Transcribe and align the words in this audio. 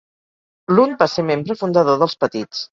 Lund 0.79 0.97
va 1.03 1.09
ser 1.17 1.27
membre 1.29 1.59
fundador 1.63 2.03
dels 2.03 2.21
petits. 2.27 2.69